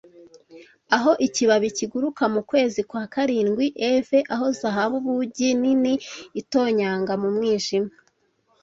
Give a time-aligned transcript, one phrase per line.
[0.95, 5.93] Aho ikibabi kiguruka mukwezi kwa karindwi eve, aho zahabu-bugi nini
[6.41, 7.91] itonyanga mu mwijima,